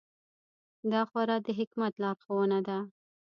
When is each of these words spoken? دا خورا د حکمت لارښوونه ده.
دا 0.91 1.01
خورا 1.09 1.37
د 1.45 1.47
حکمت 1.59 1.93
لارښوونه 2.03 2.59
ده. 2.67 2.77